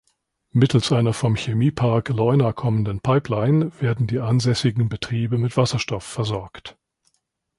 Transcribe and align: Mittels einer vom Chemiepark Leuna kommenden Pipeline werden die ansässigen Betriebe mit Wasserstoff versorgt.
Mittels 0.49 0.91
einer 0.91 1.13
vom 1.13 1.35
Chemiepark 1.35 2.09
Leuna 2.09 2.53
kommenden 2.53 3.01
Pipeline 3.01 3.71
werden 3.81 4.07
die 4.07 4.17
ansässigen 4.17 4.89
Betriebe 4.89 5.37
mit 5.37 5.57
Wasserstoff 5.57 6.05
versorgt. 6.05 6.75